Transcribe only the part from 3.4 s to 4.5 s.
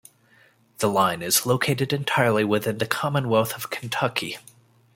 of Kentucky.